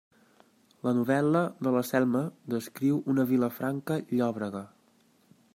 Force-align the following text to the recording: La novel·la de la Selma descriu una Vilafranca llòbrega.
La 0.87 0.93
novel·la 0.99 1.43
de 1.67 1.75
la 1.75 1.83
Selma 1.91 2.23
descriu 2.55 2.99
una 3.15 3.29
Vilafranca 3.35 4.03
llòbrega. 4.19 4.65